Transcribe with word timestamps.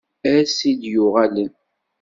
Ass 0.35 0.57
i 0.69 0.71
d-yuɣalen. 0.79 1.51